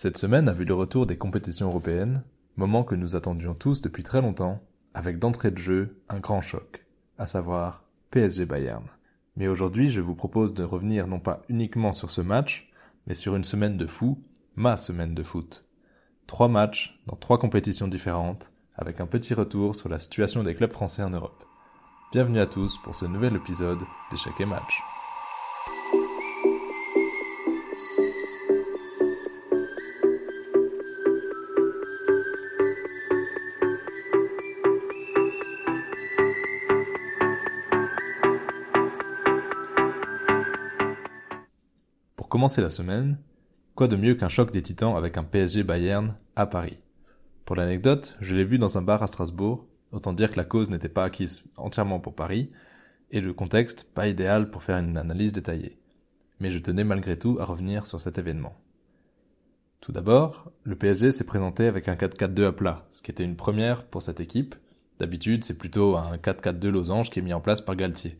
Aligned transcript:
Cette 0.00 0.16
semaine 0.16 0.48
a 0.48 0.52
vu 0.52 0.64
le 0.64 0.74
retour 0.74 1.06
des 1.06 1.18
compétitions 1.18 1.66
européennes, 1.66 2.22
moment 2.56 2.84
que 2.84 2.94
nous 2.94 3.16
attendions 3.16 3.54
tous 3.54 3.80
depuis 3.80 4.04
très 4.04 4.22
longtemps, 4.22 4.62
avec 4.94 5.18
d'entrée 5.18 5.50
de 5.50 5.58
jeu 5.58 6.00
un 6.08 6.20
grand 6.20 6.40
choc, 6.40 6.86
à 7.18 7.26
savoir 7.26 7.82
PSG 8.12 8.46
Bayern. 8.46 8.84
Mais 9.34 9.48
aujourd'hui, 9.48 9.90
je 9.90 10.00
vous 10.00 10.14
propose 10.14 10.54
de 10.54 10.62
revenir 10.62 11.08
non 11.08 11.18
pas 11.18 11.42
uniquement 11.48 11.92
sur 11.92 12.12
ce 12.12 12.20
match, 12.20 12.70
mais 13.08 13.14
sur 13.14 13.34
une 13.34 13.42
semaine 13.42 13.76
de 13.76 13.88
fou, 13.88 14.22
ma 14.54 14.76
semaine 14.76 15.14
de 15.14 15.22
foot. 15.24 15.64
Trois 16.28 16.46
matchs 16.46 17.02
dans 17.08 17.16
trois 17.16 17.40
compétitions 17.40 17.88
différentes, 17.88 18.52
avec 18.76 19.00
un 19.00 19.06
petit 19.06 19.34
retour 19.34 19.74
sur 19.74 19.88
la 19.88 19.98
situation 19.98 20.44
des 20.44 20.54
clubs 20.54 20.70
français 20.72 21.02
en 21.02 21.10
Europe. 21.10 21.44
Bienvenue 22.12 22.38
à 22.38 22.46
tous 22.46 22.78
pour 22.84 22.94
ce 22.94 23.04
nouvel 23.04 23.34
épisode 23.34 23.82
d'Échec 24.12 24.34
et 24.38 24.46
Match. 24.46 24.80
La 42.56 42.70
semaine, 42.70 43.18
quoi 43.74 43.86
de 43.86 43.96
mieux 43.96 44.14
qu'un 44.14 44.28
choc 44.28 44.50
des 44.50 44.62
titans 44.62 44.96
avec 44.96 45.18
un 45.18 45.24
PSG 45.24 45.62
Bayern 45.62 46.14
à 46.36 46.46
Paris? 46.46 46.78
Pour 47.44 47.56
l'anecdote, 47.56 48.16
je 48.20 48.34
l'ai 48.34 48.44
vu 48.44 48.58
dans 48.58 48.78
un 48.78 48.82
bar 48.82 49.02
à 49.02 49.06
Strasbourg 49.06 49.68
Autant 49.92 50.12
dire 50.12 50.30
que 50.30 50.36
la 50.36 50.44
cause 50.44 50.68
n'était 50.68 50.88
pas 50.88 51.04
acquise 51.04 51.50
entièrement 51.56 51.98
pour 51.98 52.14
Paris, 52.14 52.50
et 53.10 53.20
le 53.20 53.32
contexte 53.32 53.84
pas 53.84 54.08
idéal 54.08 54.50
pour 54.50 54.62
faire 54.62 54.76
une 54.76 54.98
analyse 54.98 55.32
détaillée. 55.32 55.78
Mais 56.40 56.50
je 56.50 56.58
tenais 56.58 56.84
malgré 56.84 57.18
tout 57.18 57.38
à 57.40 57.44
revenir 57.44 57.86
sur 57.86 58.00
cet 58.00 58.18
événement. 58.18 58.54
Tout 59.80 59.92
d'abord, 59.92 60.52
le 60.64 60.76
PSG 60.76 61.12
s'est 61.12 61.24
présenté 61.24 61.66
avec 61.66 61.88
un 61.88 61.94
4-4-2 61.94 62.46
à 62.46 62.52
plat, 62.52 62.86
ce 62.90 63.00
qui 63.00 63.10
était 63.10 63.24
une 63.24 63.36
première 63.36 63.84
pour 63.84 64.02
cette 64.02 64.20
équipe. 64.20 64.54
D'habitude, 64.98 65.44
c'est 65.44 65.56
plutôt 65.56 65.96
un 65.96 66.16
4-4-2 66.16 66.68
losange 66.68 67.10
qui 67.10 67.20
est 67.20 67.22
mis 67.22 67.32
en 67.32 67.40
place 67.40 67.62
par 67.62 67.76
Galtier. 67.76 68.18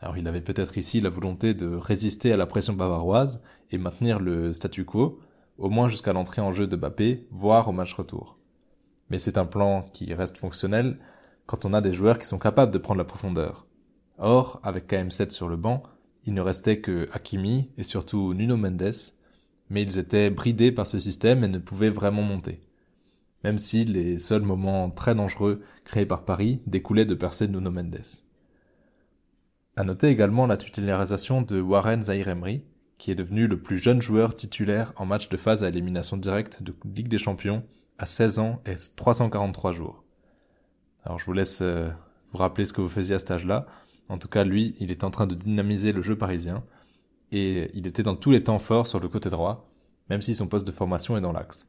Alors 0.00 0.16
il 0.16 0.28
avait 0.28 0.40
peut-être 0.40 0.78
ici 0.78 1.00
la 1.00 1.10
volonté 1.10 1.54
de 1.54 1.66
résister 1.66 2.32
à 2.32 2.36
la 2.36 2.46
pression 2.46 2.74
bavaroise 2.74 3.42
et 3.70 3.78
maintenir 3.78 4.20
le 4.20 4.52
statu 4.52 4.84
quo, 4.84 5.20
au 5.58 5.70
moins 5.70 5.88
jusqu'à 5.88 6.12
l'entrée 6.12 6.42
en 6.42 6.52
jeu 6.52 6.66
de 6.66 6.76
Bappé, 6.76 7.26
voire 7.30 7.68
au 7.68 7.72
match 7.72 7.94
retour 7.94 8.36
mais 9.10 9.18
c'est 9.18 9.38
un 9.38 9.46
plan 9.46 9.82
qui 9.92 10.12
reste 10.14 10.38
fonctionnel 10.38 10.98
quand 11.46 11.64
on 11.64 11.74
a 11.74 11.80
des 11.80 11.92
joueurs 11.92 12.18
qui 12.18 12.26
sont 12.26 12.38
capables 12.38 12.72
de 12.72 12.78
prendre 12.78 12.98
la 12.98 13.04
profondeur. 13.04 13.66
Or, 14.18 14.60
avec 14.62 14.90
KM7 14.90 15.30
sur 15.30 15.48
le 15.48 15.56
banc, 15.56 15.82
il 16.24 16.34
ne 16.34 16.40
restait 16.40 16.80
que 16.80 17.08
Hakimi 17.12 17.70
et 17.78 17.84
surtout 17.84 18.34
Nuno 18.34 18.56
Mendes, 18.56 18.94
mais 19.70 19.82
ils 19.82 19.98
étaient 19.98 20.30
bridés 20.30 20.72
par 20.72 20.86
ce 20.86 20.98
système 20.98 21.44
et 21.44 21.48
ne 21.48 21.58
pouvaient 21.58 21.90
vraiment 21.90 22.22
monter. 22.22 22.60
Même 23.44 23.58
si 23.58 23.84
les 23.84 24.18
seuls 24.18 24.42
moments 24.42 24.90
très 24.90 25.14
dangereux 25.14 25.62
créés 25.84 26.06
par 26.06 26.24
Paris 26.24 26.62
découlaient 26.66 27.04
de 27.04 27.14
percées 27.14 27.46
de 27.46 27.52
Nuno 27.52 27.70
Mendes. 27.70 28.25
À 29.78 29.84
noter 29.84 30.08
également 30.08 30.46
la 30.46 30.56
titularisation 30.56 31.42
de 31.42 31.60
Warren 31.60 32.02
Zahir 32.02 32.28
Emery, 32.28 32.62
qui 32.96 33.10
est 33.10 33.14
devenu 33.14 33.46
le 33.46 33.60
plus 33.60 33.76
jeune 33.76 34.00
joueur 34.00 34.34
titulaire 34.34 34.94
en 34.96 35.04
match 35.04 35.28
de 35.28 35.36
phase 35.36 35.62
à 35.62 35.68
élimination 35.68 36.16
directe 36.16 36.62
de 36.62 36.74
Ligue 36.86 37.08
des 37.08 37.18
Champions 37.18 37.62
à 37.98 38.06
16 38.06 38.38
ans 38.38 38.62
et 38.64 38.76
343 38.96 39.72
jours. 39.72 40.02
Alors 41.04 41.18
je 41.18 41.26
vous 41.26 41.34
laisse 41.34 41.60
euh, 41.60 41.90
vous 42.32 42.38
rappeler 42.38 42.64
ce 42.64 42.72
que 42.72 42.80
vous 42.80 42.88
faisiez 42.88 43.16
à 43.16 43.18
cet 43.18 43.32
âge-là. 43.32 43.66
En 44.08 44.16
tout 44.16 44.28
cas, 44.28 44.44
lui, 44.44 44.74
il 44.80 44.90
est 44.90 45.04
en 45.04 45.10
train 45.10 45.26
de 45.26 45.34
dynamiser 45.34 45.92
le 45.92 46.00
jeu 46.00 46.16
parisien 46.16 46.64
et 47.30 47.70
il 47.74 47.86
était 47.86 48.02
dans 48.02 48.16
tous 48.16 48.30
les 48.30 48.44
temps 48.44 48.58
forts 48.58 48.86
sur 48.86 48.98
le 48.98 49.10
côté 49.10 49.28
droit, 49.28 49.68
même 50.08 50.22
si 50.22 50.34
son 50.34 50.46
poste 50.46 50.66
de 50.66 50.72
formation 50.72 51.18
est 51.18 51.20
dans 51.22 51.32
l'axe. 51.32 51.68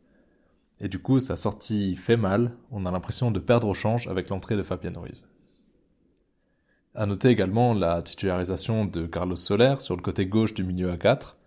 Et 0.79 0.87
du 0.87 0.99
coup, 0.99 1.19
sa 1.19 1.35
sortie 1.35 1.97
fait 1.97 2.15
mal, 2.15 2.55
on 2.71 2.85
a 2.85 2.91
l'impression 2.91 3.31
de 3.31 3.39
perdre 3.41 3.67
au 3.67 3.73
change 3.73 4.07
avec 4.07 4.29
l'entrée 4.29 4.55
de 4.55 4.63
Fabien 4.63 4.93
Ruiz. 4.95 5.27
À 6.97 7.05
noter 7.05 7.29
également 7.29 7.75
la 7.75 8.01
titularisation 8.01 8.85
de 8.85 9.05
Carlos 9.05 9.35
Soler 9.35 9.75
sur 9.77 9.95
le 9.95 10.01
côté 10.01 10.25
gauche 10.25 10.55
du 10.55 10.63
milieu 10.63 10.89
à 10.89 10.97
4. 10.97 11.37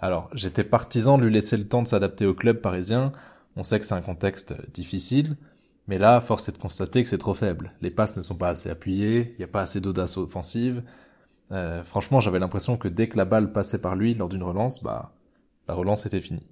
Alors, 0.00 0.28
j'étais 0.34 0.64
partisan 0.64 1.16
de 1.16 1.26
lui 1.26 1.32
laisser 1.32 1.56
le 1.56 1.68
temps 1.68 1.82
de 1.82 1.86
s'adapter 1.86 2.26
au 2.26 2.34
club 2.34 2.60
parisien, 2.60 3.12
on 3.54 3.62
sait 3.62 3.78
que 3.78 3.86
c'est 3.86 3.94
un 3.94 4.00
contexte 4.00 4.52
difficile, 4.72 5.36
mais 5.86 5.96
là, 5.98 6.20
force 6.20 6.48
est 6.48 6.52
de 6.52 6.58
constater 6.58 7.04
que 7.04 7.08
c'est 7.08 7.18
trop 7.18 7.34
faible. 7.34 7.72
Les 7.82 7.92
passes 7.92 8.16
ne 8.16 8.24
sont 8.24 8.34
pas 8.34 8.48
assez 8.48 8.68
appuyées, 8.68 9.32
il 9.34 9.38
n'y 9.38 9.44
a 9.44 9.48
pas 9.48 9.60
assez 9.60 9.80
d'audace 9.80 10.16
offensive. 10.16 10.82
Euh, 11.52 11.84
franchement, 11.84 12.18
j'avais 12.18 12.40
l'impression 12.40 12.76
que 12.76 12.88
dès 12.88 13.08
que 13.08 13.16
la 13.16 13.24
balle 13.24 13.52
passait 13.52 13.80
par 13.80 13.94
lui 13.94 14.14
lors 14.14 14.28
d'une 14.28 14.42
relance, 14.42 14.82
bah, 14.82 15.12
la 15.68 15.74
relance 15.74 16.04
était 16.04 16.20
finie. 16.20 16.48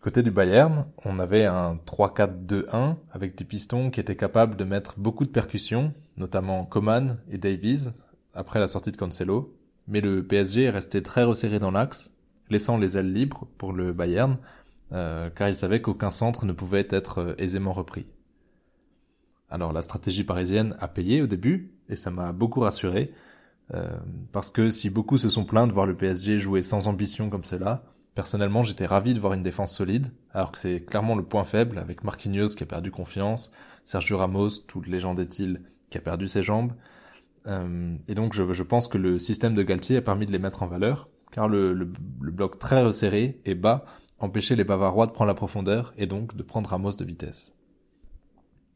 Côté 0.00 0.22
du 0.22 0.30
Bayern, 0.30 0.86
on 1.04 1.18
avait 1.18 1.44
un 1.44 1.74
3-4-2-1 1.86 2.96
avec 3.12 3.36
des 3.36 3.44
pistons 3.44 3.90
qui 3.90 4.00
étaient 4.00 4.16
capables 4.16 4.56
de 4.56 4.64
mettre 4.64 4.98
beaucoup 4.98 5.26
de 5.26 5.30
percussions, 5.30 5.92
notamment 6.16 6.64
Coman 6.64 7.18
et 7.30 7.36
Davies, 7.36 7.90
après 8.32 8.60
la 8.60 8.66
sortie 8.66 8.92
de 8.92 8.96
Cancelo. 8.96 9.54
Mais 9.88 10.00
le 10.00 10.26
PSG 10.26 10.62
est 10.62 10.70
resté 10.70 11.02
très 11.02 11.22
resserré 11.24 11.58
dans 11.58 11.70
l'axe, 11.70 12.14
laissant 12.48 12.78
les 12.78 12.96
ailes 12.96 13.12
libres 13.12 13.46
pour 13.58 13.74
le 13.74 13.92
Bayern, 13.92 14.38
euh, 14.92 15.28
car 15.28 15.50
il 15.50 15.56
savait 15.56 15.82
qu'aucun 15.82 16.10
centre 16.10 16.46
ne 16.46 16.52
pouvait 16.54 16.88
être 16.88 17.18
euh, 17.18 17.34
aisément 17.36 17.74
repris. 17.74 18.10
Alors 19.50 19.74
la 19.74 19.82
stratégie 19.82 20.24
parisienne 20.24 20.76
a 20.80 20.88
payé 20.88 21.20
au 21.20 21.26
début, 21.26 21.74
et 21.90 21.96
ça 21.96 22.10
m'a 22.10 22.32
beaucoup 22.32 22.60
rassuré, 22.60 23.12
euh, 23.74 23.98
parce 24.32 24.50
que 24.50 24.70
si 24.70 24.88
beaucoup 24.88 25.18
se 25.18 25.28
sont 25.28 25.44
plaints 25.44 25.66
de 25.66 25.72
voir 25.72 25.84
le 25.84 25.94
PSG 25.94 26.38
jouer 26.38 26.62
sans 26.62 26.88
ambition 26.88 27.28
comme 27.28 27.44
cela, 27.44 27.84
personnellement 28.20 28.64
j'étais 28.64 28.84
ravi 28.84 29.14
de 29.14 29.18
voir 29.18 29.32
une 29.32 29.42
défense 29.42 29.74
solide, 29.74 30.12
alors 30.34 30.52
que 30.52 30.58
c'est 30.58 30.84
clairement 30.84 31.14
le 31.14 31.22
point 31.22 31.44
faible, 31.44 31.78
avec 31.78 32.04
Marquinhos 32.04 32.48
qui 32.54 32.62
a 32.62 32.66
perdu 32.66 32.90
confiance, 32.90 33.50
Sergio 33.82 34.18
Ramos, 34.18 34.50
toute 34.68 34.88
légende 34.88 35.20
est-il, 35.20 35.62
qui 35.88 35.96
a 35.96 36.02
perdu 36.02 36.28
ses 36.28 36.42
jambes, 36.42 36.74
et 37.46 38.14
donc 38.14 38.34
je, 38.34 38.62
pense 38.62 38.88
que 38.88 38.98
le 38.98 39.18
système 39.18 39.54
de 39.54 39.62
Galtier 39.62 39.96
a 39.96 40.02
permis 40.02 40.26
de 40.26 40.32
les 40.32 40.38
mettre 40.38 40.62
en 40.62 40.66
valeur, 40.66 41.08
car 41.32 41.48
le, 41.48 41.72
bloc 41.72 42.58
très 42.58 42.82
resserré 42.82 43.40
et 43.46 43.54
bas 43.54 43.86
empêcher 44.18 44.54
les 44.54 44.64
Bavarois 44.64 45.06
de 45.06 45.12
prendre 45.12 45.28
la 45.28 45.34
profondeur 45.34 45.94
et 45.96 46.04
donc 46.04 46.36
de 46.36 46.42
prendre 46.42 46.68
Ramos 46.68 46.96
de 46.98 47.04
vitesse. 47.06 47.58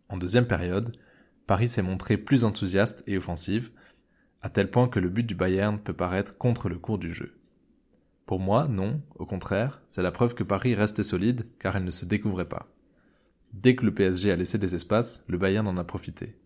En 0.08 0.16
deuxième 0.16 0.46
période, 0.46 0.96
Paris 1.46 1.68
s'est 1.68 1.82
montré 1.82 2.16
plus 2.16 2.44
enthousiaste 2.44 3.04
et 3.06 3.18
offensive, 3.18 3.72
à 4.40 4.48
tel 4.48 4.70
point 4.70 4.88
que 4.88 5.00
le 5.00 5.10
but 5.10 5.26
du 5.26 5.34
Bayern 5.34 5.78
peut 5.78 5.92
paraître 5.92 6.38
contre 6.38 6.70
le 6.70 6.78
cours 6.78 6.96
du 6.96 7.12
jeu. 7.12 7.34
Pour 8.26 8.40
moi, 8.40 8.66
non, 8.68 9.00
au 9.16 9.26
contraire, 9.26 9.82
c'est 9.88 10.02
la 10.02 10.12
preuve 10.12 10.34
que 10.34 10.44
Paris 10.44 10.74
restait 10.74 11.02
solide 11.02 11.46
car 11.58 11.76
elle 11.76 11.84
ne 11.84 11.90
se 11.90 12.04
découvrait 12.04 12.48
pas. 12.48 12.68
Dès 13.52 13.76
que 13.76 13.84
le 13.84 13.94
PSG 13.94 14.32
a 14.32 14.36
laissé 14.36 14.58
des 14.58 14.74
espaces, 14.74 15.24
le 15.28 15.38
Bayern 15.38 15.66
en 15.68 15.76
a 15.76 15.84
profité. 15.84 16.36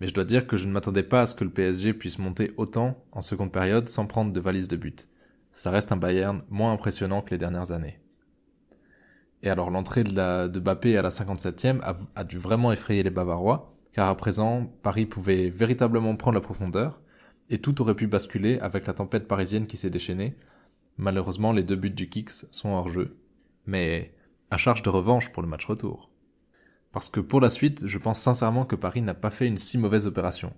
Mais 0.00 0.08
je 0.08 0.14
dois 0.14 0.24
dire 0.24 0.46
que 0.46 0.56
je 0.56 0.66
ne 0.66 0.72
m'attendais 0.72 1.02
pas 1.02 1.22
à 1.22 1.26
ce 1.26 1.34
que 1.34 1.44
le 1.44 1.50
PSG 1.50 1.94
puisse 1.94 2.18
monter 2.18 2.52
autant 2.56 3.04
en 3.12 3.20
seconde 3.20 3.52
période 3.52 3.88
sans 3.88 4.06
prendre 4.06 4.32
de 4.32 4.40
valise 4.40 4.68
de 4.68 4.76
but 4.76 5.08
ça 5.52 5.70
reste 5.70 5.92
un 5.92 5.96
Bayern 5.96 6.42
moins 6.48 6.72
impressionnant 6.72 7.22
que 7.22 7.30
les 7.30 7.38
dernières 7.38 7.72
années. 7.72 7.98
Et 9.42 9.50
alors 9.50 9.70
l'entrée 9.70 10.04
de, 10.04 10.58
Bappé 10.58 10.96
à 10.96 11.02
la 11.02 11.08
57e 11.08 11.80
a, 11.82 11.96
a, 12.14 12.24
dû 12.24 12.38
vraiment 12.38 12.72
effrayer 12.72 13.02
les 13.02 13.10
Bavarois, 13.10 13.74
car 13.92 14.08
à 14.08 14.16
présent, 14.16 14.70
Paris 14.82 15.06
pouvait 15.06 15.48
véritablement 15.48 16.14
prendre 16.16 16.34
la 16.34 16.40
profondeur, 16.40 17.00
et 17.48 17.58
tout 17.58 17.80
aurait 17.80 17.94
pu 17.94 18.06
basculer 18.06 18.58
avec 18.60 18.86
la 18.86 18.94
tempête 18.94 19.26
parisienne 19.26 19.66
qui 19.66 19.76
s'est 19.76 19.90
déchaînée. 19.90 20.36
Malheureusement, 21.00 21.52
les 21.52 21.62
deux 21.62 21.76
buts 21.76 21.90
du 21.90 22.08
Kicks 22.08 22.46
sont 22.50 22.70
hors 22.70 22.88
jeu. 22.88 23.16
Mais 23.66 24.14
à 24.50 24.56
charge 24.56 24.82
de 24.82 24.90
revanche 24.90 25.32
pour 25.32 25.42
le 25.42 25.48
match 25.48 25.64
retour. 25.64 26.10
Parce 26.92 27.08
que 27.08 27.20
pour 27.20 27.40
la 27.40 27.48
suite, 27.48 27.86
je 27.86 27.98
pense 27.98 28.20
sincèrement 28.20 28.64
que 28.64 28.76
Paris 28.76 29.02
n'a 29.02 29.14
pas 29.14 29.30
fait 29.30 29.46
une 29.46 29.56
si 29.56 29.78
mauvaise 29.78 30.06
opération. 30.06 30.52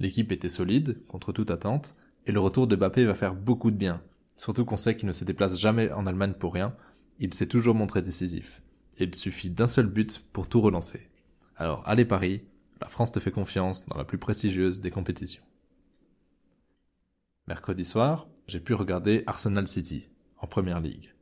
L'équipe 0.00 0.32
était 0.32 0.48
solide, 0.48 0.98
contre 1.06 1.32
toute 1.32 1.50
attente, 1.50 1.94
et 2.26 2.32
le 2.32 2.40
retour 2.40 2.66
de 2.66 2.76
Bappé 2.76 3.04
va 3.04 3.14
faire 3.14 3.34
beaucoup 3.34 3.70
de 3.70 3.76
bien, 3.76 4.02
Surtout 4.36 4.66
qu'on 4.66 4.76
sait 4.76 4.96
qu'il 4.96 5.08
ne 5.08 5.12
se 5.12 5.24
déplace 5.24 5.58
jamais 5.58 5.90
en 5.92 6.06
Allemagne 6.06 6.34
pour 6.34 6.52
rien, 6.52 6.74
il 7.18 7.32
s'est 7.32 7.48
toujours 7.48 7.74
montré 7.74 8.02
décisif. 8.02 8.62
Et 8.98 9.04
il 9.04 9.14
suffit 9.14 9.50
d'un 9.50 9.66
seul 9.66 9.86
but 9.86 10.22
pour 10.32 10.48
tout 10.48 10.60
relancer. 10.60 11.08
Alors 11.56 11.82
allez 11.86 12.04
Paris, 12.04 12.42
la 12.80 12.88
France 12.88 13.12
te 13.12 13.20
fait 13.20 13.30
confiance 13.30 13.86
dans 13.86 13.96
la 13.96 14.04
plus 14.04 14.18
prestigieuse 14.18 14.82
des 14.82 14.90
compétitions. 14.90 15.42
Mercredi 17.46 17.84
soir, 17.84 18.28
j'ai 18.46 18.60
pu 18.60 18.74
regarder 18.74 19.22
Arsenal 19.26 19.66
City, 19.66 20.08
en 20.38 20.46
première 20.46 20.80
ligue. 20.80 21.12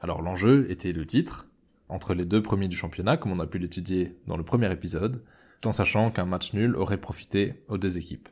Alors 0.00 0.22
l'enjeu 0.22 0.70
était 0.70 0.92
le 0.92 1.06
titre, 1.06 1.46
entre 1.88 2.14
les 2.14 2.24
deux 2.24 2.42
premiers 2.42 2.68
du 2.68 2.76
championnat, 2.76 3.16
comme 3.16 3.32
on 3.32 3.40
a 3.40 3.46
pu 3.46 3.58
l'étudier 3.58 4.16
dans 4.26 4.36
le 4.36 4.42
premier 4.42 4.70
épisode, 4.72 5.22
tout 5.60 5.68
en 5.68 5.72
sachant 5.72 6.10
qu'un 6.10 6.24
match 6.24 6.52
nul 6.52 6.76
aurait 6.76 7.00
profité 7.00 7.62
aux 7.68 7.78
deux 7.78 7.98
équipes. 7.98 8.28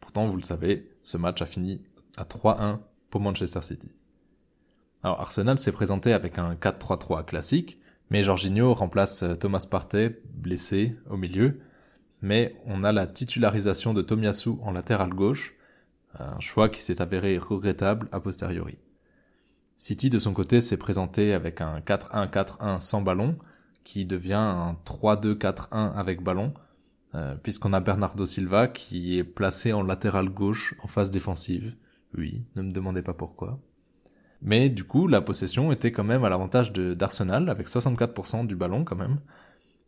Pourtant, 0.00 0.26
vous 0.26 0.36
le 0.36 0.42
savez, 0.42 0.88
ce 1.02 1.16
match 1.16 1.42
a 1.42 1.46
fini 1.46 1.82
à 2.16 2.24
3-1 2.24 2.78
pour 3.10 3.20
Manchester 3.20 3.62
City. 3.62 3.90
Alors 5.02 5.20
Arsenal 5.20 5.58
s'est 5.58 5.72
présenté 5.72 6.12
avec 6.12 6.38
un 6.38 6.54
4-3-3 6.54 7.24
classique, 7.24 7.78
mais 8.10 8.22
Jorginho 8.22 8.72
remplace 8.72 9.22
euh, 9.22 9.34
Thomas 9.34 9.66
Partey, 9.68 10.20
blessé, 10.32 10.96
au 11.10 11.16
milieu. 11.16 11.60
Mais 12.22 12.56
on 12.66 12.82
a 12.82 12.92
la 12.92 13.06
titularisation 13.06 13.94
de 13.94 14.02
Tomiyasu 14.02 14.50
en 14.62 14.72
latéral 14.72 15.10
gauche, 15.10 15.55
un 16.18 16.40
choix 16.40 16.68
qui 16.68 16.82
s'est 16.82 17.02
avéré 17.02 17.38
regrettable 17.38 18.08
a 18.12 18.20
posteriori. 18.20 18.78
City 19.76 20.08
de 20.08 20.18
son 20.18 20.32
côté 20.32 20.60
s'est 20.60 20.78
présenté 20.78 21.34
avec 21.34 21.60
un 21.60 21.80
4-1-4-1 21.80 22.80
sans 22.80 23.02
ballon, 23.02 23.36
qui 23.84 24.04
devient 24.04 24.34
un 24.34 24.76
3-2-4-1 24.84 25.92
avec 25.94 26.22
ballon, 26.22 26.54
euh, 27.14 27.36
puisqu'on 27.36 27.72
a 27.72 27.80
Bernardo 27.80 28.26
Silva 28.26 28.68
qui 28.68 29.18
est 29.18 29.24
placé 29.24 29.72
en 29.72 29.82
latéral 29.82 30.28
gauche 30.28 30.74
en 30.82 30.86
phase 30.86 31.10
défensive. 31.10 31.74
Oui, 32.16 32.42
ne 32.56 32.62
me 32.62 32.72
demandez 32.72 33.02
pas 33.02 33.14
pourquoi. 33.14 33.60
Mais 34.42 34.70
du 34.70 34.84
coup, 34.84 35.06
la 35.06 35.20
possession 35.20 35.72
était 35.72 35.92
quand 35.92 36.04
même 36.04 36.24
à 36.24 36.28
l'avantage 36.28 36.72
d'Arsenal, 36.72 37.48
avec 37.48 37.68
64% 37.68 38.46
du 38.46 38.56
ballon 38.56 38.84
quand 38.84 38.96
même, 38.96 39.20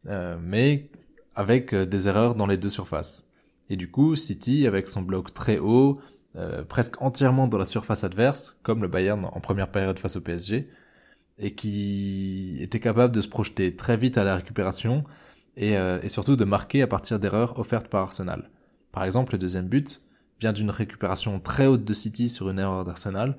euh, 0.06 0.38
mais 0.40 0.90
avec 1.34 1.74
euh, 1.74 1.86
des 1.86 2.08
erreurs 2.08 2.34
dans 2.34 2.46
les 2.46 2.56
deux 2.56 2.68
surfaces. 2.68 3.30
Et 3.70 3.76
du 3.76 3.90
coup, 3.90 4.16
City, 4.16 4.66
avec 4.66 4.88
son 4.88 5.02
bloc 5.02 5.34
très 5.34 5.58
haut, 5.58 6.00
euh, 6.36 6.62
presque 6.62 7.00
entièrement 7.00 7.48
dans 7.48 7.58
la 7.58 7.64
surface 7.64 8.04
adverse, 8.04 8.58
comme 8.62 8.82
le 8.82 8.88
Bayern 8.88 9.24
en 9.24 9.40
première 9.40 9.70
période 9.70 9.98
face 9.98 10.16
au 10.16 10.20
PSG, 10.20 10.68
et 11.38 11.54
qui 11.54 12.58
était 12.60 12.80
capable 12.80 13.14
de 13.14 13.20
se 13.20 13.28
projeter 13.28 13.76
très 13.76 13.96
vite 13.96 14.18
à 14.18 14.24
la 14.24 14.36
récupération 14.36 15.04
et, 15.56 15.76
euh, 15.76 16.00
et 16.02 16.08
surtout 16.08 16.36
de 16.36 16.44
marquer 16.44 16.82
à 16.82 16.86
partir 16.86 17.18
d'erreurs 17.18 17.58
offertes 17.58 17.88
par 17.88 18.02
Arsenal. 18.02 18.50
Par 18.92 19.04
exemple, 19.04 19.34
le 19.34 19.38
deuxième 19.38 19.68
but 19.68 20.00
vient 20.40 20.52
d'une 20.52 20.70
récupération 20.70 21.40
très 21.40 21.66
haute 21.66 21.84
de 21.84 21.94
City 21.94 22.28
sur 22.28 22.50
une 22.50 22.58
erreur 22.58 22.84
d'Arsenal, 22.84 23.36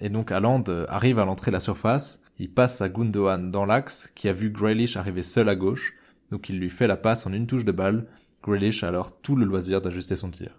et 0.00 0.08
donc 0.08 0.32
Haaland 0.32 0.64
euh, 0.68 0.86
arrive 0.88 1.18
à 1.18 1.24
l'entrée 1.24 1.50
de 1.50 1.56
la 1.56 1.60
surface, 1.60 2.22
il 2.38 2.50
passe 2.50 2.80
à 2.80 2.88
Gundogan 2.88 3.50
dans 3.50 3.66
l'axe, 3.66 4.10
qui 4.14 4.28
a 4.28 4.32
vu 4.32 4.50
Grealish 4.50 4.96
arriver 4.96 5.22
seul 5.22 5.48
à 5.48 5.54
gauche, 5.54 5.94
donc 6.30 6.48
il 6.48 6.58
lui 6.58 6.70
fait 6.70 6.86
la 6.86 6.96
passe 6.96 7.26
en 7.26 7.32
une 7.32 7.46
touche 7.46 7.64
de 7.64 7.72
balle, 7.72 8.06
Grealish 8.42 8.82
a 8.82 8.88
alors 8.88 9.20
tout 9.20 9.36
le 9.36 9.44
loisir 9.44 9.82
d'ajuster 9.82 10.16
son 10.16 10.30
tir. 10.30 10.58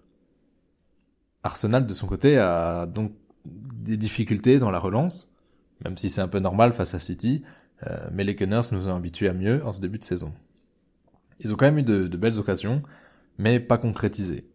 Arsenal 1.43 1.85
de 1.85 1.93
son 1.93 2.07
côté 2.07 2.37
a 2.37 2.85
donc 2.85 3.13
des 3.45 3.97
difficultés 3.97 4.59
dans 4.59 4.71
la 4.71 4.79
relance, 4.79 5.33
même 5.83 5.97
si 5.97 6.09
c'est 6.09 6.21
un 6.21 6.27
peu 6.27 6.39
normal 6.39 6.73
face 6.73 6.93
à 6.93 6.99
City, 6.99 7.43
euh, 7.87 8.09
mais 8.11 8.23
les 8.23 8.35
Gunners 8.35 8.61
nous 8.71 8.87
ont 8.87 8.95
habitués 8.95 9.27
à 9.27 9.33
mieux 9.33 9.65
en 9.65 9.73
ce 9.73 9.81
début 9.81 9.97
de 9.97 10.03
saison. 10.03 10.33
Ils 11.39 11.51
ont 11.51 11.55
quand 11.55 11.65
même 11.65 11.79
eu 11.79 11.83
de, 11.83 12.17
belles 12.17 12.37
occasions, 12.37 12.83
mais 13.39 13.59
pas 13.59 13.77
concrétisées. 13.77 14.45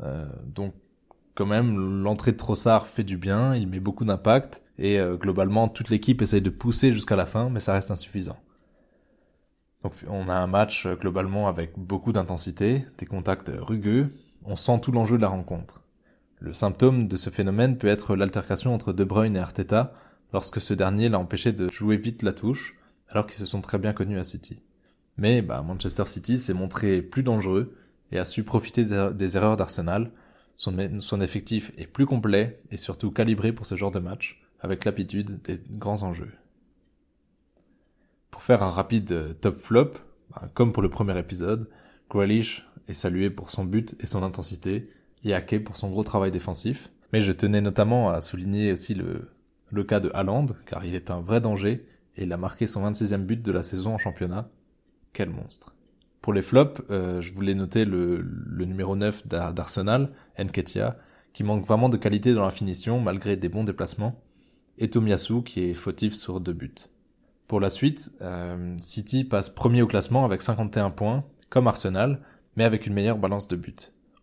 Euh, 0.00 0.26
donc 0.44 0.74
quand 1.34 1.46
même, 1.46 2.02
l'entrée 2.02 2.32
de 2.32 2.36
Trossard 2.36 2.86
fait 2.86 3.04
du 3.04 3.16
bien, 3.16 3.54
il 3.54 3.68
met 3.68 3.80
beaucoup 3.80 4.04
d'impact, 4.04 4.62
et 4.78 5.00
euh, 5.00 5.16
globalement, 5.16 5.68
toute 5.68 5.90
l'équipe 5.90 6.22
essaye 6.22 6.40
de 6.40 6.50
pousser 6.50 6.92
jusqu'à 6.92 7.16
la 7.16 7.26
fin, 7.26 7.50
mais 7.50 7.60
ça 7.60 7.72
reste 7.72 7.90
insuffisant. 7.90 8.38
Donc 9.82 9.92
on 10.08 10.28
a 10.28 10.34
un 10.34 10.46
match 10.46 10.86
globalement 10.86 11.48
avec 11.48 11.78
beaucoup 11.78 12.12
d'intensité, 12.12 12.84
des 12.98 13.06
contacts 13.06 13.50
rugueux, 13.54 14.08
on 14.44 14.56
sent 14.56 14.80
tout 14.80 14.92
l'enjeu 14.92 15.16
de 15.16 15.22
la 15.22 15.28
rencontre. 15.28 15.85
Le 16.38 16.52
symptôme 16.52 17.08
de 17.08 17.16
ce 17.16 17.30
phénomène 17.30 17.78
peut 17.78 17.86
être 17.86 18.14
l'altercation 18.14 18.74
entre 18.74 18.92
De 18.92 19.04
Bruyne 19.04 19.36
et 19.36 19.40
Arteta, 19.40 19.94
lorsque 20.32 20.60
ce 20.60 20.74
dernier 20.74 21.08
l'a 21.08 21.18
empêché 21.18 21.52
de 21.52 21.70
jouer 21.70 21.96
vite 21.96 22.22
la 22.22 22.32
touche, 22.32 22.76
alors 23.08 23.26
qu'ils 23.26 23.38
se 23.38 23.46
sont 23.46 23.60
très 23.60 23.78
bien 23.78 23.92
connus 23.92 24.18
à 24.18 24.24
City. 24.24 24.62
Mais 25.16 25.40
bah, 25.40 25.62
Manchester 25.62 26.04
City 26.06 26.38
s'est 26.38 26.54
montré 26.54 27.00
plus 27.00 27.22
dangereux 27.22 27.74
et 28.12 28.18
a 28.18 28.24
su 28.24 28.44
profiter 28.44 28.84
des 29.14 29.36
erreurs 29.36 29.56
d'Arsenal. 29.56 30.10
Son, 30.56 30.74
son 31.00 31.20
effectif 31.20 31.72
est 31.78 31.86
plus 31.86 32.06
complet 32.06 32.60
et 32.70 32.76
surtout 32.76 33.10
calibré 33.10 33.52
pour 33.52 33.66
ce 33.66 33.76
genre 33.76 33.90
de 33.90 33.98
match, 33.98 34.42
avec 34.60 34.84
l'aptitude 34.84 35.40
des 35.42 35.60
grands 35.70 36.02
enjeux. 36.02 36.32
Pour 38.30 38.42
faire 38.42 38.62
un 38.62 38.70
rapide 38.70 39.12
euh, 39.12 39.32
top 39.32 39.58
flop, 39.58 39.92
bah, 40.30 40.48
comme 40.52 40.72
pour 40.72 40.82
le 40.82 40.90
premier 40.90 41.18
épisode, 41.18 41.70
Grealish 42.10 42.68
est 42.88 42.94
salué 42.94 43.30
pour 43.30 43.50
son 43.50 43.64
but 43.64 43.96
et 44.00 44.06
son 44.06 44.22
intensité, 44.22 44.90
et 45.30 45.60
pour 45.60 45.76
son 45.76 45.90
gros 45.90 46.04
travail 46.04 46.30
défensif. 46.30 46.90
Mais 47.12 47.20
je 47.20 47.32
tenais 47.32 47.60
notamment 47.60 48.10
à 48.10 48.20
souligner 48.20 48.72
aussi 48.72 48.94
le, 48.94 49.84
cas 49.84 50.00
de 50.00 50.10
Haaland, 50.14 50.46
car 50.66 50.84
il 50.84 50.94
est 50.94 51.10
un 51.10 51.20
vrai 51.20 51.40
danger, 51.40 51.86
et 52.16 52.24
il 52.24 52.32
a 52.32 52.36
marqué 52.36 52.66
son 52.66 52.88
26e 52.88 53.24
but 53.24 53.42
de 53.42 53.52
la 53.52 53.62
saison 53.62 53.94
en 53.94 53.98
championnat. 53.98 54.48
Quel 55.12 55.30
monstre. 55.30 55.74
Pour 56.20 56.32
les 56.32 56.42
flops, 56.42 56.82
euh, 56.90 57.20
je 57.20 57.32
voulais 57.32 57.54
noter 57.54 57.84
le, 57.84 58.20
le 58.20 58.64
numéro 58.64 58.96
9 58.96 59.28
d'Arsenal, 59.28 60.10
Nketia, 60.38 60.96
qui 61.32 61.44
manque 61.44 61.66
vraiment 61.66 61.88
de 61.88 61.96
qualité 61.96 62.34
dans 62.34 62.44
la 62.44 62.50
finition 62.50 63.00
malgré 63.00 63.36
des 63.36 63.48
bons 63.48 63.64
déplacements, 63.64 64.20
et 64.78 64.90
Tomiyasu 64.90 65.42
qui 65.42 65.62
est 65.62 65.74
fautif 65.74 66.14
sur 66.14 66.40
deux 66.40 66.52
buts. 66.52 66.74
Pour 67.46 67.60
la 67.60 67.70
suite, 67.70 68.10
euh, 68.22 68.76
City 68.80 69.24
passe 69.24 69.48
premier 69.48 69.82
au 69.82 69.86
classement 69.86 70.24
avec 70.24 70.42
51 70.42 70.90
points, 70.90 71.24
comme 71.48 71.68
Arsenal, 71.68 72.20
mais 72.56 72.64
avec 72.64 72.86
une 72.86 72.94
meilleure 72.94 73.18
balance 73.18 73.48
de 73.48 73.56
buts. 73.56 73.76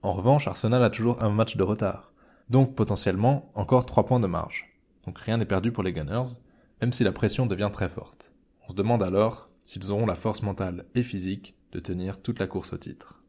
En 0.03 0.11
revanche, 0.11 0.47
Arsenal 0.47 0.83
a 0.83 0.89
toujours 0.89 1.23
un 1.23 1.29
match 1.29 1.55
de 1.55 1.63
retard, 1.63 2.11
donc 2.50 2.75
potentiellement 2.75 3.50
encore 3.55 3.85
3 3.85 4.05
points 4.05 4.19
de 4.19 4.27
marge. 4.27 4.77
Donc 5.05 5.17
rien 5.17 5.38
n'est 5.38 5.45
perdu 5.45 5.71
pour 5.71 5.81
les 5.81 5.94
Gunners, 5.94 6.39
même 6.81 6.91
si 6.91 7.05
la 7.05 7.13
pression 7.13 7.45
devient 7.45 7.69
très 7.71 7.88
forte. 7.88 8.33
On 8.67 8.71
se 8.71 8.75
demande 8.75 9.01
alors 9.01 9.50
s'ils 9.63 9.91
auront 9.91 10.05
la 10.05 10.15
force 10.15 10.41
mentale 10.41 10.85
et 10.94 11.03
physique 11.03 11.55
de 11.71 11.79
tenir 11.79 12.21
toute 12.21 12.39
la 12.39 12.47
course 12.47 12.73
au 12.73 12.77
titre. 12.77 13.23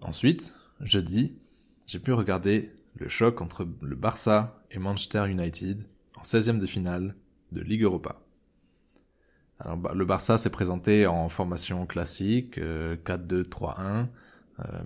Ensuite, 0.00 0.54
jeudi, 0.80 1.36
j'ai 1.86 1.98
pu 1.98 2.14
regarder 2.14 2.74
le 2.94 3.10
choc 3.10 3.42
entre 3.42 3.68
le 3.82 3.96
Barça 3.96 4.62
et 4.70 4.78
Manchester 4.78 5.28
United 5.28 5.86
en 6.16 6.22
16e 6.22 6.58
de 6.58 6.66
finale 6.66 7.16
de 7.52 7.60
Ligue 7.60 7.82
Europa. 7.82 8.22
Le 9.92 10.06
Barça 10.06 10.38
s'est 10.38 10.48
présenté 10.48 11.06
en 11.06 11.28
formation 11.28 11.84
classique, 11.84 12.56
4-2-3-1, 12.56 12.58
euh, 12.58 13.04
euh, 13.10 14.04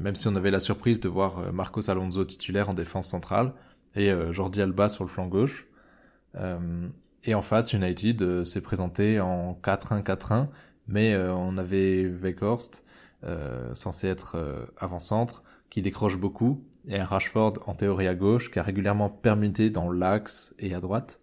même 0.01 0.15
si 0.15 0.29
on 0.29 0.37
avait 0.37 0.51
la 0.51 0.61
surprise 0.61 1.01
de 1.01 1.09
voir 1.09 1.39
euh, 1.39 1.53
Marcos 1.53 1.91
Alonso 1.91 2.25
titulaire 2.25 2.71
en 2.71 2.75
défense 2.75 3.09
centrale 3.09 3.53
et 3.95 4.11
euh, 4.11 4.33
Jordi 4.33 4.61
Alba 4.61 4.89
sur 4.89 5.05
le 5.05 5.11
flanc 5.11 5.27
gauche. 5.27 5.67
et 7.25 7.35
en 7.35 7.43
face, 7.43 7.73
United 7.73 8.45
s'est 8.45 8.61
présenté 8.61 9.21
en 9.21 9.59
4-1-4-1, 9.63 10.49
mais 10.89 11.17
on 11.17 11.57
avait 11.57 12.05
Weghorst, 12.05 12.85
censé 13.73 14.09
être 14.09 14.37
avant-centre, 14.77 15.45
qui 15.71 15.81
décroche 15.81 16.19
beaucoup, 16.19 16.65
et 16.89 16.99
un 16.99 17.05
Rashford 17.05 17.55
en 17.67 17.75
théorie 17.75 18.09
à 18.09 18.17
gauche, 18.17 18.51
qui 18.51 18.59
a 18.59 18.65
régulièrement 18.65 19.09
permuté 19.09 19.71
dans 19.71 19.93
l'axe 19.93 20.55
et 20.59 20.75
à 20.75 20.81
droite. 20.81 21.21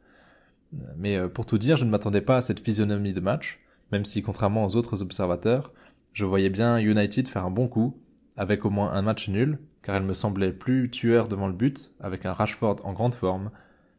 Mais 0.96 1.28
pour 1.28 1.46
tout 1.46 1.58
dire, 1.58 1.76
je 1.76 1.84
ne 1.84 1.90
m'attendais 1.90 2.22
pas 2.22 2.38
à 2.38 2.42
cette 2.42 2.62
physionomie 2.62 3.14
de 3.14 3.20
match, 3.20 3.60
même 3.92 4.06
si 4.06 4.24
contrairement 4.24 4.66
aux 4.66 4.78
autres 4.78 5.02
observateurs, 5.02 5.74
je 6.14 6.26
voyais 6.26 6.50
bien 6.50 6.78
United 6.78 7.28
faire 7.28 7.46
un 7.46 7.52
bon 7.52 7.68
coup, 7.68 8.01
avec 8.38 8.66
au 8.66 8.70
moins 8.70 8.94
un 8.94 9.02
match 9.02 9.30
nul, 9.30 9.60
car 9.82 9.96
elle 9.96 10.04
me 10.04 10.14
semblait 10.14 10.54
plus 10.54 10.90
tueur 10.90 11.28
devant 11.28 11.48
le 11.48 11.54
but, 11.54 11.94
avec 12.00 12.26
un 12.26 12.34
Rashford 12.34 12.78
en 12.84 12.94
grande 12.94 13.16
forme, 13.16 13.52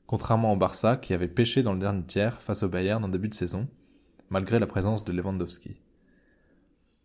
contrairement 0.06 0.52
au 0.52 0.56
Barça 0.56 0.96
qui 0.96 1.14
avait 1.14 1.28
pêché 1.28 1.62
dans 1.62 1.72
le 1.72 1.78
dernier 1.78 2.04
tiers 2.04 2.40
face 2.42 2.62
au 2.62 2.68
Bayern 2.68 3.04
en 3.04 3.08
début 3.08 3.28
de 3.28 3.34
saison, 3.34 3.68
malgré 4.30 4.58
la 4.58 4.66
présence 4.66 5.04
de 5.04 5.12
Lewandowski. 5.12 5.80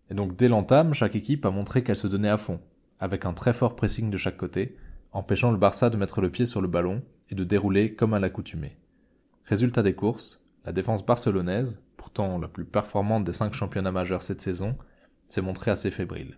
Et 0.10 0.14
donc 0.14 0.36
dès 0.36 0.48
l'entame, 0.48 0.94
chaque 0.94 1.16
équipe 1.16 1.46
a 1.46 1.52
montré 1.52 1.84
qu'elle 1.84 1.96
se 1.96 2.08
donnait 2.08 2.30
à 2.30 2.38
fond, 2.38 2.60
avec 3.00 3.26
un 3.26 3.34
très 3.34 3.54
fort 3.54 3.76
pressing 3.76 4.10
de 4.10 4.18
chaque 4.18 4.38
côté, 4.38 4.78
empêchant 5.12 5.52
le 5.52 5.58
Barça 5.58 5.90
de 5.90 5.98
mettre 5.98 6.22
le 6.22 6.30
pied 6.30 6.46
sur 6.46 6.62
le 6.62 6.68
ballon 6.68 7.02
et 7.30 7.36
de 7.36 7.44
dérouler 7.44 7.94
comme 7.94 8.14
à 8.14 8.20
l'accoutumée. 8.20 8.78
Résultat 9.46 9.84
des 9.84 9.94
courses, 9.94 10.46
la 10.66 10.72
défense 10.72 11.06
barcelonaise, 11.06 11.84
pourtant 11.96 12.38
la 12.40 12.48
plus 12.48 12.66
performante 12.66 13.24
des 13.24 13.34
cinq 13.34 13.54
championnats 13.54 13.92
majeurs 13.92 14.22
cette 14.22 14.42
saison, 14.42 14.78
s'est 15.30 15.42
montrée 15.42 15.72
assez 15.72 15.92
fébrile. 15.92 16.38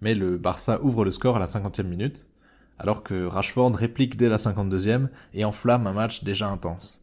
Mais 0.00 0.14
le 0.14 0.38
Barça 0.38 0.80
ouvre 0.82 1.04
le 1.04 1.10
score 1.10 1.36
à 1.36 1.38
la 1.38 1.46
50e 1.46 1.84
minute, 1.84 2.26
alors 2.78 3.02
que 3.02 3.26
Rashford 3.26 3.74
réplique 3.74 4.16
dès 4.16 4.28
la 4.28 4.38
52e 4.38 5.08
et 5.34 5.44
enflamme 5.44 5.86
un 5.86 5.92
match 5.92 6.24
déjà 6.24 6.48
intense. 6.48 7.02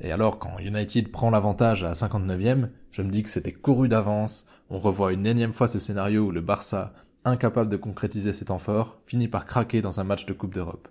Et 0.00 0.12
alors 0.12 0.38
quand 0.38 0.58
United 0.58 1.10
prend 1.10 1.30
l'avantage 1.30 1.84
à 1.84 1.88
la 1.88 1.94
59e, 1.94 2.68
je 2.92 3.02
me 3.02 3.10
dis 3.10 3.22
que 3.22 3.30
c'était 3.30 3.52
couru 3.52 3.88
d'avance, 3.88 4.46
on 4.70 4.78
revoit 4.78 5.12
une 5.12 5.26
énième 5.26 5.52
fois 5.52 5.68
ce 5.68 5.78
scénario 5.80 6.26
où 6.26 6.30
le 6.30 6.40
Barça, 6.40 6.94
incapable 7.24 7.70
de 7.70 7.76
concrétiser 7.76 8.32
ses 8.32 8.46
temps 8.46 8.60
finit 9.04 9.28
par 9.28 9.46
craquer 9.46 9.82
dans 9.82 10.00
un 10.00 10.04
match 10.04 10.26
de 10.26 10.32
Coupe 10.32 10.54
d'Europe. 10.54 10.88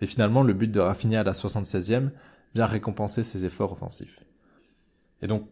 Et 0.00 0.06
finalement, 0.06 0.42
le 0.42 0.52
but 0.52 0.70
de 0.70 0.80
Rafinha 0.80 1.20
à 1.20 1.24
la 1.24 1.32
76e 1.32 2.10
vient 2.54 2.66
récompenser 2.66 3.24
ses 3.24 3.44
efforts 3.44 3.72
offensifs. 3.72 4.20
Et 5.20 5.26
donc, 5.26 5.48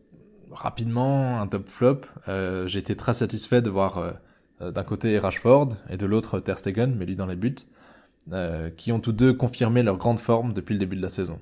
rapidement, 0.50 1.40
un 1.40 1.46
top 1.46 1.68
flop, 1.68 2.02
euh, 2.28 2.66
j'ai 2.68 2.78
été 2.78 2.96
très 2.96 3.14
satisfait 3.14 3.60
de 3.60 3.70
voir 3.70 3.98
euh, 3.98 4.12
d'un 4.60 4.84
côté 4.84 5.18
Rashford 5.18 5.70
et 5.90 5.96
de 5.96 6.06
l'autre 6.06 6.40
Ter 6.40 6.58
Stegen, 6.58 6.94
mais 6.94 7.04
lui 7.04 7.16
dans 7.16 7.26
les 7.26 7.36
buts, 7.36 7.56
euh, 8.32 8.70
qui 8.70 8.90
ont 8.90 8.98
tous 8.98 9.12
deux 9.12 9.32
confirmé 9.32 9.84
leur 9.84 9.98
grande 9.98 10.18
forme 10.18 10.52
depuis 10.52 10.72
le 10.72 10.80
début 10.80 10.96
de 10.96 11.02
la 11.02 11.08
saison. 11.08 11.38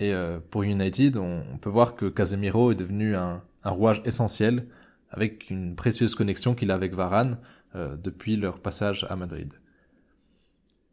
Et 0.00 0.14
euh, 0.14 0.38
pour 0.50 0.62
United, 0.62 1.18
on, 1.18 1.58
peut 1.60 1.68
voir 1.68 1.96
que 1.96 2.06
Casemiro 2.06 2.72
est 2.72 2.76
devenu 2.76 3.14
un, 3.14 3.42
rouage 3.62 4.00
essentiel 4.06 4.68
avec 5.10 5.50
une 5.50 5.76
précieuse 5.76 6.14
connexion 6.14 6.54
qu'il 6.54 6.70
a 6.70 6.74
avec 6.74 6.94
Varane 6.94 7.38
depuis 7.74 8.36
leur 8.36 8.60
passage 8.60 9.06
à 9.10 9.16
Madrid. 9.16 9.52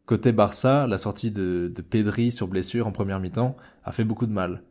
Côté 0.04 0.30
Barça, 0.32 0.86
la 0.86 0.98
sortie 0.98 1.30
de, 1.30 1.72
de 1.74 1.82
Pedri 1.82 2.30
sur 2.30 2.46
blessure 2.48 2.86
en 2.86 2.92
première 2.92 3.18
mi-temps 3.18 3.56
a 3.82 3.92
fait 3.92 4.04
beaucoup 4.04 4.26
de 4.26 4.32
mal. 4.32 4.62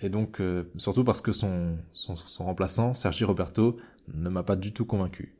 et 0.00 0.08
donc, 0.08 0.40
surtout 0.76 1.02
parce 1.02 1.20
que 1.20 1.32
son, 1.32 1.78
son, 1.90 2.14
son 2.14 2.44
remplaçant, 2.44 2.94
Sergi 2.94 3.24
Roberto, 3.24 3.76
ne 4.14 4.28
m'a 4.28 4.44
pas 4.44 4.54
du 4.54 4.72
tout 4.72 4.84
convaincu. 4.84 5.34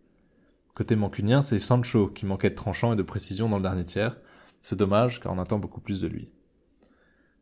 Côté 0.76 0.94
mancunien, 0.94 1.40
c'est 1.40 1.58
Sancho 1.58 2.08
qui 2.08 2.26
manquait 2.26 2.50
de 2.50 2.54
tranchant 2.54 2.92
et 2.92 2.96
de 2.96 3.02
précision 3.02 3.48
dans 3.48 3.56
le 3.56 3.62
dernier 3.62 3.86
tiers. 3.86 4.18
C'est 4.60 4.76
dommage 4.76 5.20
car 5.20 5.32
on 5.32 5.38
attend 5.38 5.58
beaucoup 5.58 5.80
plus 5.80 6.02
de 6.02 6.06
lui. 6.06 6.28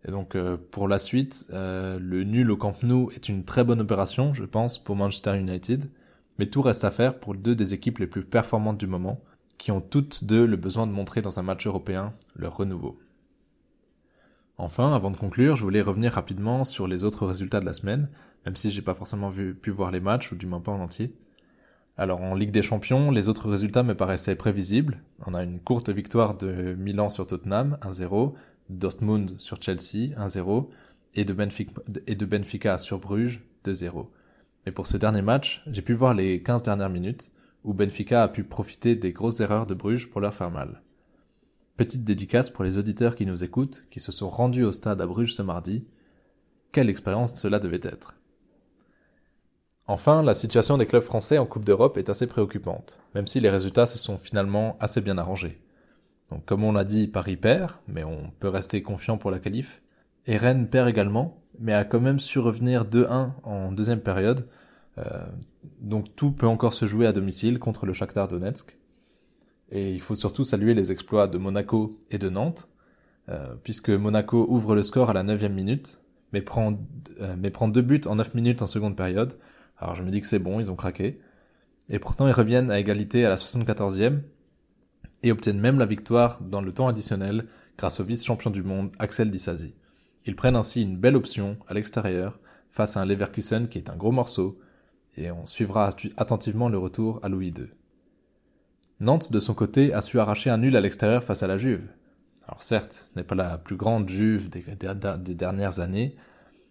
Et 0.06 0.12
donc 0.12 0.36
euh, 0.36 0.56
pour 0.70 0.86
la 0.86 1.00
suite, 1.00 1.48
euh, 1.52 1.98
le 1.98 2.22
nul 2.22 2.48
au 2.52 2.56
Camp 2.56 2.80
Nou 2.84 3.10
est 3.12 3.28
une 3.28 3.44
très 3.44 3.64
bonne 3.64 3.80
opération, 3.80 4.32
je 4.32 4.44
pense, 4.44 4.78
pour 4.78 4.94
Manchester 4.94 5.36
United, 5.36 5.90
mais 6.38 6.46
tout 6.46 6.62
reste 6.62 6.84
à 6.84 6.92
faire 6.92 7.18
pour 7.18 7.34
deux 7.34 7.56
des 7.56 7.74
équipes 7.74 7.98
les 7.98 8.06
plus 8.06 8.22
performantes 8.22 8.78
du 8.78 8.86
moment, 8.86 9.20
qui 9.58 9.72
ont 9.72 9.80
toutes 9.80 10.22
deux 10.22 10.46
le 10.46 10.56
besoin 10.56 10.86
de 10.86 10.92
montrer 10.92 11.20
dans 11.20 11.40
un 11.40 11.42
match 11.42 11.66
européen 11.66 12.12
leur 12.36 12.56
renouveau. 12.56 13.00
Enfin, 14.58 14.94
avant 14.94 15.10
de 15.10 15.16
conclure, 15.16 15.56
je 15.56 15.64
voulais 15.64 15.82
revenir 15.82 16.12
rapidement 16.12 16.62
sur 16.62 16.86
les 16.86 17.02
autres 17.02 17.26
résultats 17.26 17.58
de 17.58 17.66
la 17.66 17.74
semaine, 17.74 18.10
même 18.46 18.54
si 18.54 18.70
j'ai 18.70 18.82
pas 18.82 18.94
forcément 18.94 19.30
pu 19.60 19.72
voir 19.72 19.90
les 19.90 19.98
matchs, 19.98 20.30
ou 20.30 20.36
du 20.36 20.46
moins 20.46 20.60
pas 20.60 20.70
en 20.70 20.78
entier. 20.78 21.16
Alors 21.96 22.22
en 22.22 22.34
Ligue 22.34 22.50
des 22.50 22.62
Champions, 22.62 23.12
les 23.12 23.28
autres 23.28 23.48
résultats 23.48 23.84
me 23.84 23.94
paraissaient 23.94 24.34
prévisibles. 24.34 25.00
On 25.26 25.34
a 25.34 25.44
une 25.44 25.60
courte 25.60 25.90
victoire 25.90 26.36
de 26.36 26.74
Milan 26.74 27.08
sur 27.08 27.24
Tottenham, 27.24 27.78
1-0, 27.82 28.32
Dortmund 28.68 29.38
sur 29.38 29.62
Chelsea, 29.62 30.12
1-0, 30.18 30.66
et 31.14 31.24
de, 31.24 31.32
Benfica, 31.32 31.72
et 32.08 32.16
de 32.16 32.26
Benfica 32.26 32.78
sur 32.78 32.98
Bruges, 32.98 33.44
2-0. 33.64 34.08
Mais 34.66 34.72
pour 34.72 34.88
ce 34.88 34.96
dernier 34.96 35.22
match, 35.22 35.62
j'ai 35.68 35.82
pu 35.82 35.92
voir 35.92 36.14
les 36.14 36.42
15 36.42 36.64
dernières 36.64 36.90
minutes, 36.90 37.30
où 37.62 37.74
Benfica 37.74 38.24
a 38.24 38.28
pu 38.28 38.42
profiter 38.42 38.96
des 38.96 39.12
grosses 39.12 39.38
erreurs 39.38 39.66
de 39.66 39.74
Bruges 39.74 40.10
pour 40.10 40.20
leur 40.20 40.34
faire 40.34 40.50
mal. 40.50 40.82
Petite 41.76 42.02
dédicace 42.02 42.50
pour 42.50 42.64
les 42.64 42.76
auditeurs 42.76 43.14
qui 43.14 43.24
nous 43.24 43.44
écoutent, 43.44 43.84
qui 43.92 44.00
se 44.00 44.10
sont 44.10 44.30
rendus 44.30 44.64
au 44.64 44.72
stade 44.72 45.00
à 45.00 45.06
Bruges 45.06 45.34
ce 45.34 45.42
mardi. 45.42 45.84
Quelle 46.72 46.90
expérience 46.90 47.36
cela 47.36 47.60
devait 47.60 47.80
être. 47.84 48.14
Enfin, 49.86 50.22
la 50.22 50.34
situation 50.34 50.78
des 50.78 50.86
clubs 50.86 51.02
français 51.02 51.38
en 51.38 51.44
Coupe 51.44 51.64
d'Europe 51.64 51.98
est 51.98 52.08
assez 52.08 52.26
préoccupante, 52.26 53.00
même 53.14 53.26
si 53.26 53.40
les 53.40 53.50
résultats 53.50 53.86
se 53.86 53.98
sont 53.98 54.16
finalement 54.16 54.76
assez 54.80 55.02
bien 55.02 55.18
arrangés. 55.18 55.60
Donc, 56.30 56.44
comme 56.46 56.64
on 56.64 56.72
l'a 56.72 56.84
dit, 56.84 57.06
Paris 57.06 57.36
perd, 57.36 57.72
mais 57.86 58.02
on 58.02 58.30
peut 58.40 58.48
rester 58.48 58.82
confiant 58.82 59.18
pour 59.18 59.30
la 59.30 59.38
qualif. 59.38 59.82
Et 60.26 60.38
Rennes 60.38 60.68
perd 60.68 60.88
également, 60.88 61.42
mais 61.58 61.74
a 61.74 61.84
quand 61.84 62.00
même 62.00 62.18
su 62.18 62.38
revenir 62.38 62.84
2-1 62.84 63.32
en 63.42 63.72
deuxième 63.72 64.00
période. 64.00 64.48
Euh, 64.96 65.26
donc 65.80 66.14
tout 66.16 66.32
peut 66.32 66.46
encore 66.46 66.72
se 66.72 66.86
jouer 66.86 67.06
à 67.06 67.12
domicile 67.12 67.58
contre 67.58 67.84
le 67.84 67.92
Shakhtar 67.92 68.28
Donetsk. 68.28 68.78
Et 69.70 69.92
il 69.92 70.00
faut 70.00 70.14
surtout 70.14 70.44
saluer 70.44 70.72
les 70.72 70.92
exploits 70.92 71.26
de 71.26 71.36
Monaco 71.36 71.98
et 72.10 72.18
de 72.18 72.30
Nantes, 72.30 72.68
euh, 73.28 73.54
puisque 73.62 73.90
Monaco 73.90 74.46
ouvre 74.48 74.74
le 74.74 74.82
score 74.82 75.10
à 75.10 75.12
la 75.12 75.22
9 75.22 75.42
minute, 75.50 76.00
mais 76.32 76.42
prend, 76.42 76.78
euh, 77.20 77.34
mais 77.38 77.50
prend 77.50 77.68
deux 77.68 77.82
buts 77.82 78.02
en 78.06 78.16
9 78.16 78.34
minutes 78.34 78.62
en 78.62 78.66
seconde 78.66 78.96
période. 78.96 79.36
Alors 79.78 79.94
je 79.94 80.02
me 80.02 80.10
dis 80.10 80.20
que 80.20 80.26
c'est 80.26 80.38
bon, 80.38 80.60
ils 80.60 80.70
ont 80.70 80.76
craqué. 80.76 81.20
Et 81.88 81.98
pourtant 81.98 82.26
ils 82.26 82.32
reviennent 82.32 82.70
à 82.70 82.78
égalité 82.78 83.24
à 83.24 83.28
la 83.28 83.36
74e 83.36 84.20
et 85.22 85.32
obtiennent 85.32 85.60
même 85.60 85.78
la 85.78 85.86
victoire 85.86 86.40
dans 86.42 86.60
le 86.60 86.72
temps 86.72 86.88
additionnel 86.88 87.46
grâce 87.78 88.00
au 88.00 88.04
vice-champion 88.04 88.50
du 88.50 88.62
monde 88.62 88.92
Axel 88.98 89.30
Disasi. 89.30 89.74
Ils 90.26 90.36
prennent 90.36 90.56
ainsi 90.56 90.82
une 90.82 90.96
belle 90.96 91.16
option 91.16 91.58
à 91.68 91.74
l'extérieur 91.74 92.38
face 92.70 92.96
à 92.96 93.00
un 93.00 93.06
Leverkusen 93.06 93.68
qui 93.68 93.78
est 93.78 93.90
un 93.90 93.96
gros 93.96 94.12
morceau, 94.12 94.58
et 95.16 95.30
on 95.30 95.46
suivra 95.46 95.90
attentivement 96.16 96.68
le 96.68 96.78
retour 96.78 97.20
à 97.22 97.28
Louis 97.28 97.54
II. 97.56 97.68
Nantes, 99.00 99.32
de 99.32 99.40
son 99.40 99.54
côté, 99.54 99.92
a 99.92 100.02
su 100.02 100.18
arracher 100.18 100.50
un 100.50 100.58
nul 100.58 100.76
à 100.76 100.80
l'extérieur 100.80 101.22
face 101.22 101.42
à 101.42 101.46
la 101.46 101.56
Juve. 101.56 101.88
Alors 102.46 102.62
certes, 102.62 103.06
ce 103.08 103.18
n'est 103.18 103.24
pas 103.24 103.34
la 103.34 103.58
plus 103.58 103.76
grande 103.76 104.08
Juve 104.08 104.48
des, 104.50 105.34
dernières 105.34 105.80
années, 105.80 106.16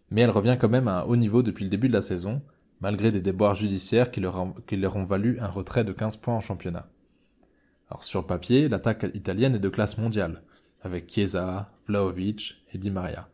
mais 0.10 0.22
elle 0.22 0.30
revient 0.30 0.58
quand 0.60 0.70
même 0.70 0.88
à 0.88 1.02
un 1.02 1.04
haut 1.04 1.16
niveau 1.16 1.42
depuis 1.42 1.64
le 1.64 1.70
début 1.70 1.88
de 1.88 1.94
la 1.94 2.02
saison, 2.02 2.42
malgré 2.84 3.14
des 3.14 3.22
déboires 3.22 3.56
judiciaires 3.56 4.12
qui 4.12 4.20
leur, 4.20 4.36
ont 4.38 5.06
valu 5.06 5.40
un 5.40 5.48
retrait 5.48 5.86
de 5.86 5.94
15 5.94 6.18
points 6.18 6.36
en 6.36 6.42
championnat. 6.42 6.90
Alors 7.90 8.04
sur 8.04 8.28
papier, 8.28 8.68
l'attaque 8.68 9.06
italienne 9.14 9.56
est 9.56 9.60
de 9.60 9.70
classe 9.70 9.98
mondiale, 9.98 10.44
avec 10.82 11.10
Chiesa, 11.10 11.72
Vlaovic 11.88 12.62
et 12.74 12.78
Di 12.78 12.92
Maria. 12.92 13.30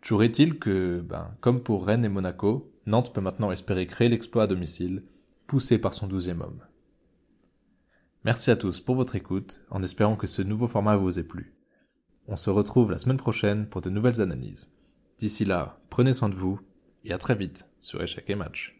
Toujours 0.00 0.22
est-il 0.22 0.60
que, 0.60 1.00
ben, 1.04 1.34
comme 1.40 1.60
pour 1.60 1.84
Rennes 1.84 2.04
et 2.04 2.08
Monaco, 2.08 2.72
Nantes 2.86 3.12
peut 3.12 3.20
maintenant 3.20 3.50
espérer 3.50 3.88
créer 3.88 4.08
l'exploit 4.08 4.44
à 4.44 4.46
domicile, 4.46 5.02
poussé 5.48 5.78
par 5.78 5.92
son 5.92 6.06
douzième 6.06 6.40
homme. 6.40 6.60
Merci 8.24 8.52
à 8.52 8.56
tous 8.56 8.78
pour 8.80 8.94
votre 8.94 9.16
écoute, 9.16 9.60
en 9.70 9.82
espérant 9.82 10.14
que 10.14 10.28
ce 10.28 10.42
nouveau 10.42 10.68
format 10.68 10.94
vous 10.94 11.18
ait 11.18 11.24
plu. 11.24 11.52
On 12.28 12.36
se 12.36 12.50
retrouve 12.50 12.92
la 12.92 12.98
semaine 12.98 13.16
prochaine 13.16 13.66
pour 13.66 13.80
de 13.80 13.90
nouvelles 13.90 14.20
analyses. 14.20 14.72
D'ici 15.18 15.44
là, 15.44 15.80
prenez 15.90 16.14
soin 16.14 16.28
de 16.28 16.36
vous 16.36 16.60
et 17.06 17.12
à 17.12 17.18
très 17.18 17.34
vite 17.34 17.66
sur 17.80 18.02
Échec 18.02 18.28
et 18.28 18.34
Match. 18.34 18.76